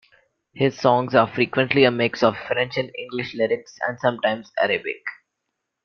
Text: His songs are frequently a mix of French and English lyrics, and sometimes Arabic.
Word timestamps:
His 0.55 0.79
songs 0.79 1.13
are 1.13 1.27
frequently 1.31 1.83
a 1.83 1.91
mix 1.91 2.23
of 2.23 2.35
French 2.35 2.75
and 2.75 2.89
English 2.97 3.35
lyrics, 3.35 3.77
and 3.87 3.99
sometimes 3.99 4.51
Arabic. 4.57 5.03